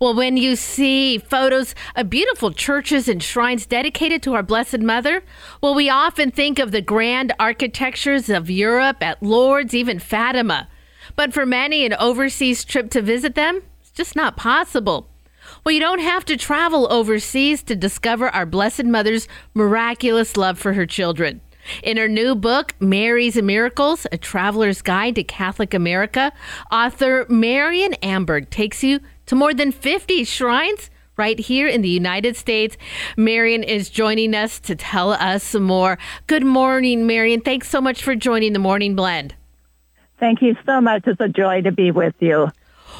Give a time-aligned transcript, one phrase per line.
[0.00, 5.22] Well, when you see photos of beautiful churches and shrines dedicated to our Blessed Mother,
[5.60, 10.68] well, we often think of the grand architectures of Europe at Lourdes, even Fatima.
[11.16, 15.06] But for many, an overseas trip to visit them is just not possible.
[15.64, 20.72] Well, you don't have to travel overseas to discover our Blessed Mother's miraculous love for
[20.72, 21.42] her children.
[21.82, 26.32] In her new book, Mary's Miracles A Traveler's Guide to Catholic America,
[26.72, 29.00] author Marion Amberg takes you
[29.30, 32.76] to more than 50 shrines right here in the United States.
[33.16, 35.98] Marion is joining us to tell us some more.
[36.26, 37.40] Good morning, Marion.
[37.40, 39.36] Thanks so much for joining the Morning Blend.
[40.18, 41.04] Thank you so much.
[41.06, 42.50] It's a joy to be with you.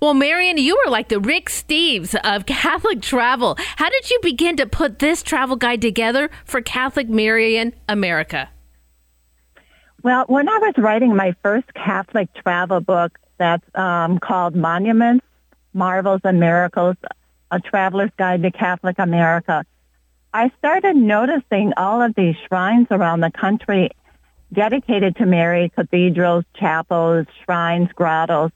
[0.00, 3.56] Well, Marion, you were like the Rick Steves of Catholic travel.
[3.58, 8.48] How did you begin to put this travel guide together for Catholic Marian America?
[10.04, 15.26] Well, when I was writing my first Catholic travel book that's um, called Monuments,
[15.74, 16.96] Marvels, and Miracles,
[17.50, 19.64] A Traveler's Guide to Catholic America,
[20.34, 23.90] I started noticing all of these shrines around the country
[24.52, 28.50] dedicated to Mary, cathedrals, chapels, shrines, grottos,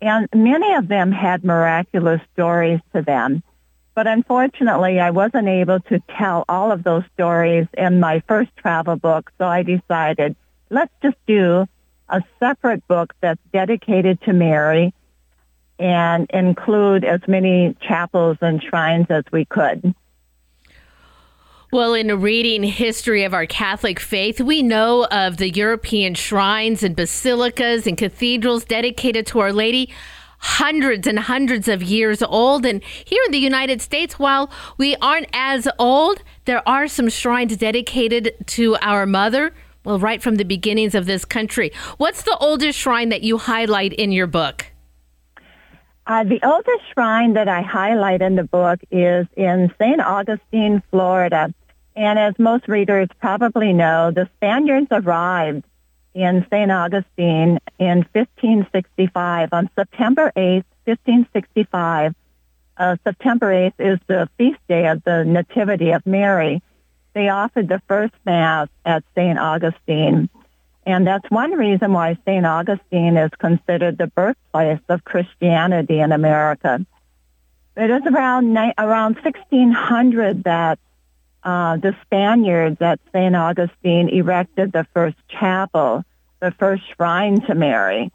[0.00, 3.42] and many of them had miraculous stories to them.
[3.94, 8.96] But unfortunately, I wasn't able to tell all of those stories in my first travel
[8.96, 10.36] book, so I decided
[10.68, 11.66] let's just do
[12.08, 14.92] a separate book that's dedicated to Mary
[15.78, 19.94] and include as many chapels and shrines as we could.
[21.72, 26.94] Well, in reading history of our Catholic faith, we know of the European shrines and
[26.94, 29.92] basilicas and cathedrals dedicated to Our Lady
[30.38, 32.64] hundreds and hundreds of years old.
[32.64, 37.56] And here in the United States, while we aren't as old, there are some shrines
[37.56, 39.52] dedicated to our mother.
[39.84, 41.72] Well, right from the beginnings of this country.
[41.96, 44.66] What's the oldest shrine that you highlight in your book?
[46.06, 50.00] Uh, the oldest shrine that I highlight in the book is in St.
[50.00, 51.52] Augustine, Florida.
[51.96, 55.64] And as most readers probably know, the Spaniards arrived
[56.14, 56.70] in St.
[56.70, 62.14] Augustine in 1565 on September 8th, 1565.
[62.76, 66.62] Uh, September 8th is the feast day of the Nativity of Mary.
[67.14, 69.38] They offered the first Mass at St.
[69.38, 70.28] Augustine.
[70.86, 72.46] And that's one reason why St.
[72.46, 76.86] Augustine is considered the birthplace of Christianity in America.
[77.76, 80.78] It is around around 1600 that
[81.42, 83.34] uh, the Spaniards at St.
[83.34, 86.04] Augustine erected the first chapel,
[86.40, 88.12] the first shrine to Mary.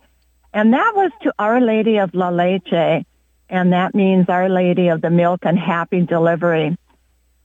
[0.53, 3.05] And that was to Our Lady of La Leche,
[3.49, 6.77] and that means Our Lady of the Milk and Happy Delivery.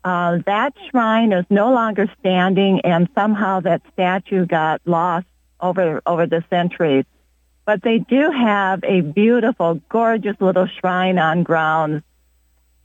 [0.06, 5.27] Uh, that shrine is no longer standing, and somehow that statue got lost
[5.61, 7.05] over over the centuries.
[7.65, 12.05] But they do have a beautiful, gorgeous little shrine on grounds,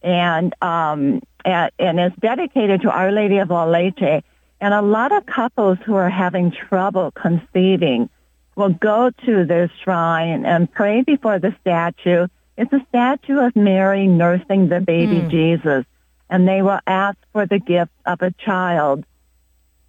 [0.02, 4.24] and um, and, and it's dedicated to Our Lady of La Leche.
[4.60, 8.10] And a lot of couples who are having trouble conceiving
[8.56, 12.26] will go to this shrine and pray before the statue.
[12.58, 15.30] It's a statue of Mary nursing the baby mm.
[15.30, 15.86] Jesus
[16.32, 19.06] and they will ask for the gift of a child.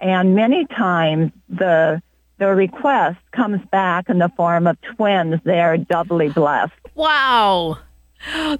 [0.01, 2.03] And many times the
[2.39, 5.41] the request comes back in the form of twins.
[5.45, 6.73] They are doubly blessed.
[6.97, 7.79] Wow.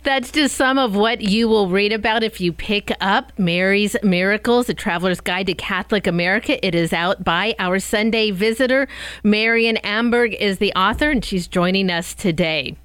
[0.05, 4.69] That's just some of what you will read about if you pick up Mary's Miracles,
[4.69, 6.65] a traveler's guide to Catholic America.
[6.65, 8.87] It is out by our Sunday visitor.
[9.25, 12.77] Marion Amberg is the author, and she's joining us today.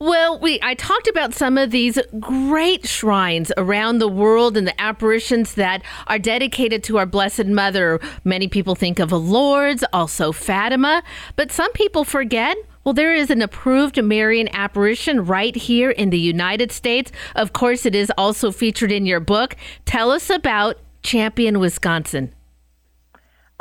[0.00, 4.80] Well, we I talked about some of these great shrines around the world and the
[4.80, 8.00] apparitions that are dedicated to our Blessed Mother.
[8.24, 11.02] Many people think of Lourdes, also Fatima,
[11.36, 16.18] but some people forget well, there is an approved Marian apparition right here in the
[16.18, 17.10] United States.
[17.34, 19.56] Of course, it is also featured in your book.
[19.86, 22.34] Tell us about Champion, Wisconsin.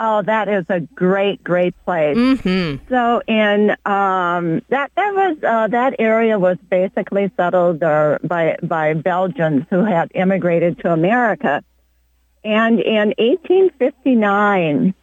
[0.05, 2.17] Oh, that is a great, great place.
[2.17, 2.89] Mm-hmm.
[2.89, 8.95] So, in um, that that was uh, that area was basically settled uh, by by
[8.95, 11.63] Belgians who had immigrated to America,
[12.43, 14.93] and in 1859,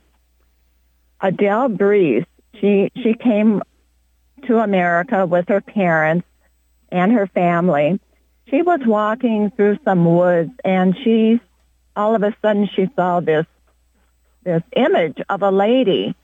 [1.23, 2.27] Adele Brise
[2.61, 3.63] she she came
[4.47, 6.27] to America with her parents
[6.93, 7.99] and her family.
[8.51, 11.41] She was walking through some woods, and she
[11.97, 13.47] all of a sudden she saw this
[14.43, 16.15] this image of a lady.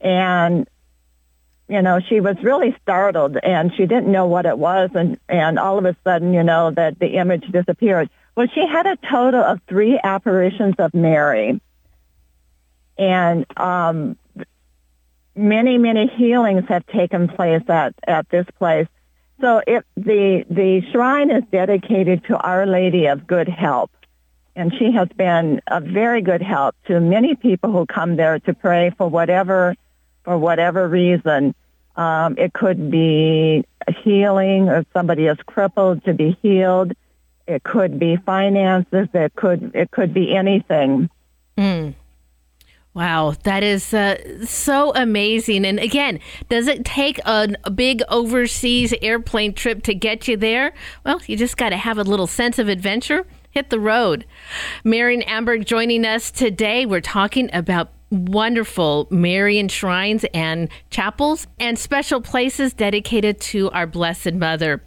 [0.00, 0.68] And
[1.68, 4.90] you know she was really startled and she didn't know what it was.
[4.94, 8.10] And and all of a sudden you know that the image disappeared.
[8.36, 11.60] Well she had a total of three apparitions of mary.
[12.98, 14.16] And um
[15.34, 18.88] many many healings have taken place at at this place.
[19.40, 23.90] So it, the the shrine is dedicated to Our Lady of Good Help,
[24.54, 28.54] and she has been a very good help to many people who come there to
[28.54, 29.74] pray for whatever
[30.24, 31.54] for whatever reason.
[31.96, 33.64] Um, it could be
[34.02, 36.92] healing, or somebody is crippled to be healed.
[37.46, 39.08] It could be finances.
[39.12, 41.10] It could it could be anything.
[41.56, 41.94] Mm.
[42.94, 45.64] Wow, that is uh, so amazing.
[45.64, 46.20] And again,
[46.50, 50.74] does it take a, a, big overseas airplane trip to get you there?
[51.04, 53.26] Well, you just got to have a little sense of adventure.
[53.52, 54.24] Hit the road.
[54.82, 56.86] Marion Amberg joining us today.
[56.86, 64.32] We're talking about wonderful Marian shrines and chapels and special places dedicated to our Blessed
[64.32, 64.82] Mother.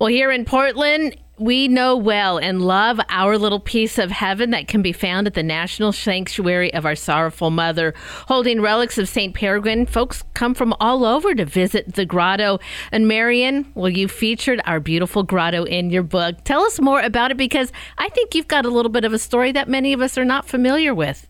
[0.00, 4.68] Well, here in Portland, we know well and love our little piece of heaven that
[4.68, 7.94] can be found at the National Sanctuary of Our Sorrowful Mother.
[8.28, 9.34] Holding relics of St.
[9.34, 12.60] Peregrine, folks come from all over to visit the grotto.
[12.92, 16.36] And Marion, well, you featured our beautiful grotto in your book.
[16.44, 19.18] Tell us more about it because I think you've got a little bit of a
[19.18, 21.26] story that many of us are not familiar with.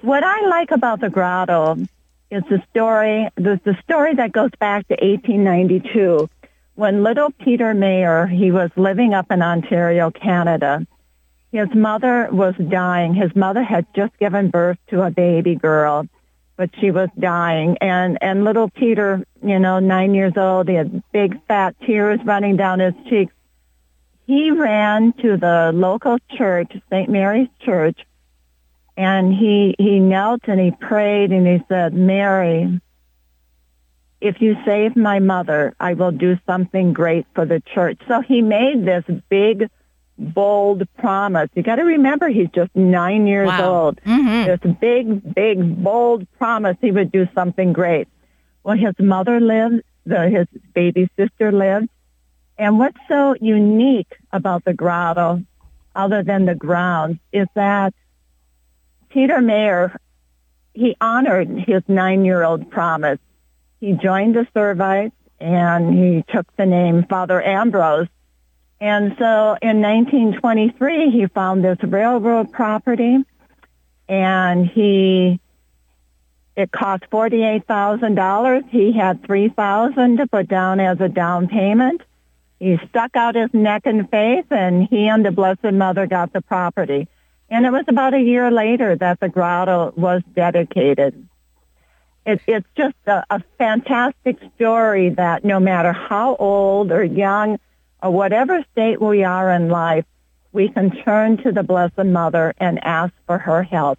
[0.00, 1.76] What I like about the grotto
[2.32, 6.28] is the story, the, the story that goes back to 1892
[6.74, 10.86] when little Peter Mayer, he was living up in Ontario, Canada.
[11.52, 13.14] His mother was dying.
[13.14, 16.06] His mother had just given birth to a baby girl,
[16.56, 17.76] but she was dying.
[17.82, 22.56] And, and little Peter, you know, nine years old, he had big fat tears running
[22.56, 23.34] down his cheeks.
[24.26, 27.10] He ran to the local church, St.
[27.10, 28.00] Mary's Church,
[28.96, 32.80] and he, he knelt and he prayed and he said, Mary,
[34.22, 37.98] if you save my mother, I will do something great for the church.
[38.06, 39.68] So he made this big,
[40.16, 41.50] bold promise.
[41.54, 43.74] You got to remember he's just nine years wow.
[43.74, 44.00] old.
[44.06, 44.46] Mm-hmm.
[44.46, 48.06] This big, big, bold promise he would do something great.
[48.62, 51.88] Well, his mother lived, the, his baby sister lived.
[52.56, 55.42] And what's so unique about the grotto,
[55.96, 57.92] other than the grounds, is that
[59.08, 59.98] Peter Mayer,
[60.74, 63.18] he honored his nine-year-old promise
[63.82, 68.06] he joined the Servites and he took the name Father Ambrose.
[68.80, 73.24] And so in 1923, he found this railroad property
[74.08, 75.40] and he,
[76.56, 78.68] it cost $48,000.
[78.68, 82.02] He had 3000 to put down as a down payment.
[82.60, 86.40] He stuck out his neck in faith and he and the Blessed Mother got the
[86.40, 87.08] property.
[87.50, 91.26] And it was about a year later that the grotto was dedicated
[92.24, 97.58] it, it's just a, a fantastic story that no matter how old or young
[98.02, 100.04] or whatever state we are in life,
[100.52, 103.98] we can turn to the Blessed Mother and ask for her help.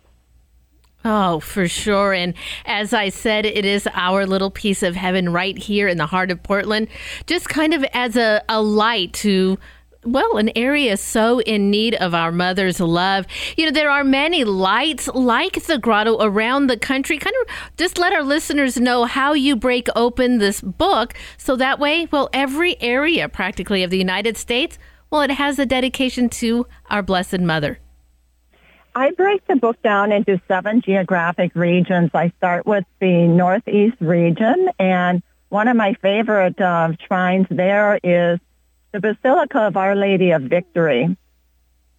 [1.05, 2.13] Oh, for sure.
[2.13, 2.33] And
[2.65, 6.31] as I said, it is our little piece of heaven right here in the heart
[6.31, 6.87] of Portland,
[7.27, 9.57] just kind of as a, a light to
[10.05, 13.25] well, an area so in need of our mother's love.
[13.57, 17.17] You know, there are many lights like the grotto around the country.
[17.17, 21.79] Kind of just let our listeners know how you break open this book so that
[21.79, 24.77] way, well, every area practically of the United States,
[25.09, 27.79] well, it has a dedication to our Blessed Mother.
[28.95, 32.11] I break the book down into seven geographic regions.
[32.13, 38.39] I start with the Northeast region, and one of my favorite uh, shrines there is
[38.93, 41.17] the Basilica of Our Lady of Victory.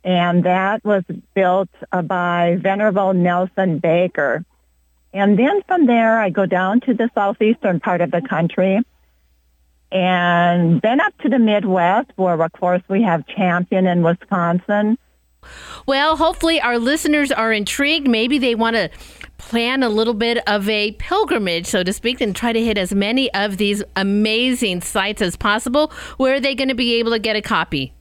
[0.02, 1.02] And that was
[1.34, 4.44] built uh, by Venerable Nelson Baker.
[5.12, 8.80] And then from there, I go down to the southeastern part of the country
[9.94, 14.98] and then up to the Midwest, where, of course, we have Champion in Wisconsin.
[15.86, 18.08] Well, hopefully, our listeners are intrigued.
[18.08, 18.90] Maybe they want to
[19.38, 22.94] plan a little bit of a pilgrimage, so to speak, and try to hit as
[22.94, 25.92] many of these amazing sites as possible.
[26.16, 27.92] Where are they going to be able to get a copy?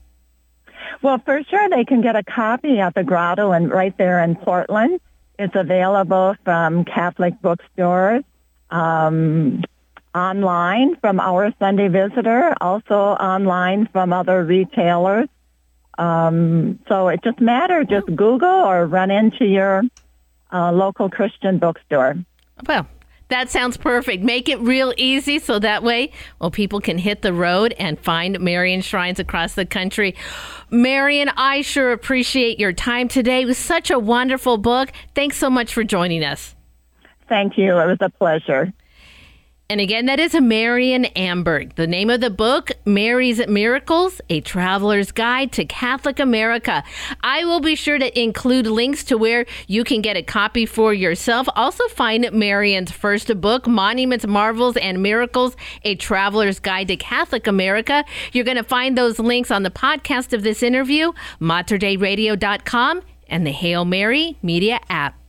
[1.02, 4.36] Well, for sure, they can get a copy at the Grotto and right there in
[4.36, 5.00] Portland.
[5.38, 8.24] It's available from Catholic bookstores,
[8.70, 9.62] um,
[10.14, 15.28] online from our Sunday Visitor, also online from other retailers.
[15.98, 17.86] Um, so it just matters.
[17.90, 19.82] Just Google or run into your
[20.54, 22.16] uh, local Christian bookstore.
[22.66, 22.86] Well,
[23.28, 24.22] that sounds perfect.
[24.22, 28.38] Make it real easy so that way, well, people can hit the road and find
[28.38, 30.14] Marian shrines across the country.
[30.70, 33.42] Marion, I sure appreciate your time today.
[33.42, 34.92] It was such a wonderful book.
[35.14, 36.54] Thanks so much for joining us.
[37.28, 37.78] Thank you.
[37.78, 38.72] It was a pleasure.
[39.70, 41.74] And again, that is Marion Amberg.
[41.76, 46.84] The name of the book, Mary's Miracles, A Traveler's Guide to Catholic America.
[47.22, 50.92] I will be sure to include links to where you can get a copy for
[50.92, 51.48] yourself.
[51.56, 58.04] Also, find Marion's first book, Monuments, Marvels, and Miracles, A Traveler's Guide to Catholic America.
[58.32, 63.52] You're going to find those links on the podcast of this interview, materdeiradio.com and the
[63.52, 65.23] Hail Mary Media app.